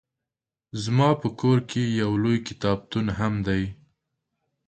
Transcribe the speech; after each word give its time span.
زما 0.83 1.09
په 1.21 1.27
کور 1.39 1.57
کې 1.69 1.81
يو 2.01 2.11
لوی 2.23 2.37
کتابتون 2.47 3.05
هم 3.19 3.33
دی 3.47 3.63